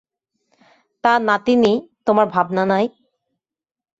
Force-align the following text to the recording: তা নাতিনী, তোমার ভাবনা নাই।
তা 1.03 1.13
নাতিনী, 1.19 1.73
তোমার 2.05 2.27
ভাবনা 2.27 2.63
নাই। 2.65 2.85